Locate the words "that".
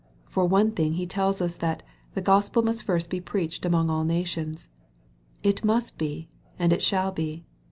1.57-1.83